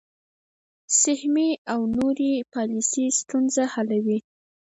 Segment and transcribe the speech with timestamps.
[1.01, 4.17] سهمیې او نورې پالیسۍ ستونزه حلوي.